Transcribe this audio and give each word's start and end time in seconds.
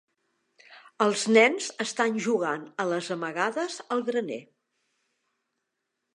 Els 1.05 1.25
nens 1.37 1.67
estan 1.85 2.17
jugant 2.29 2.65
a 2.85 2.87
les 2.93 3.11
amagades 3.17 3.79
al 3.97 4.03
graner. 4.09 4.43